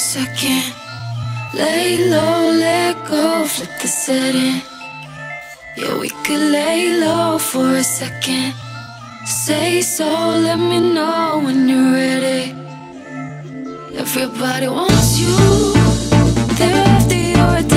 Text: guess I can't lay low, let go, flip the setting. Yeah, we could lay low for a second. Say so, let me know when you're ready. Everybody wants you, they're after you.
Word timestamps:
guess 0.00 0.16
I 0.16 0.26
can't 0.34 0.74
lay 1.52 2.08
low, 2.08 2.52
let 2.66 2.94
go, 3.06 3.44
flip 3.44 3.68
the 3.82 3.88
setting. 3.88 4.62
Yeah, 5.76 5.98
we 5.98 6.08
could 6.24 6.44
lay 6.56 6.98
low 6.98 7.38
for 7.38 7.68
a 7.76 7.84
second. 7.84 8.54
Say 9.26 9.82
so, 9.82 10.08
let 10.46 10.58
me 10.58 10.78
know 10.94 11.42
when 11.44 11.68
you're 11.68 11.92
ready. 11.92 12.54
Everybody 14.04 14.68
wants 14.68 15.20
you, 15.20 15.36
they're 16.56 16.82
after 16.96 17.16
you. 17.16 17.69